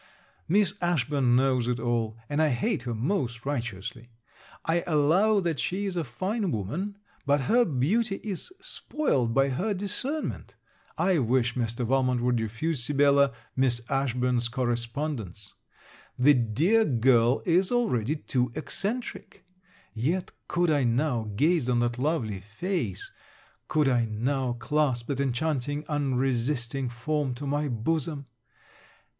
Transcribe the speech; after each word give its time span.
Miss 0.47 0.73
Ashburn 0.81 1.35
knows 1.35 1.67
it 1.67 1.79
all, 1.79 2.17
and 2.27 2.41
I 2.41 2.47
hate 2.49 2.81
her 2.89 2.95
most 2.95 3.45
righteously. 3.45 4.09
I 4.65 4.83
allow 4.87 5.39
that 5.41 5.59
she 5.59 5.85
is 5.85 5.95
a 5.95 6.03
fine 6.03 6.49
woman, 6.49 6.97
but 7.27 7.41
her 7.41 7.63
beauty 7.65 8.15
is 8.23 8.51
spoiled 8.59 9.35
by 9.35 9.49
her 9.49 9.75
discernment. 9.75 10.55
I 10.97 11.19
wish 11.19 11.53
Mr. 11.53 11.85
Valmont 11.85 12.19
would 12.23 12.41
refuse 12.41 12.83
Sibella 12.83 13.31
Miss 13.55 13.79
Ashburn's 13.91 14.47
correspondence. 14.49 15.53
The 16.17 16.33
dear 16.33 16.83
girl 16.83 17.43
is 17.45 17.71
already 17.71 18.15
too 18.15 18.51
eccentric. 18.55 19.45
Yet 19.93 20.31
could 20.47 20.71
I 20.71 20.83
now 20.83 21.29
gaze 21.35 21.69
on 21.69 21.77
that 21.81 21.99
lovely 21.99 22.39
face, 22.39 23.11
could 23.67 23.87
I 23.87 24.05
now 24.05 24.53
clasp 24.53 25.05
that 25.09 25.19
enchanting 25.19 25.85
unresisting 25.87 26.89
form 26.89 27.35
to 27.35 27.45
my 27.45 27.67
bosom! 27.67 28.25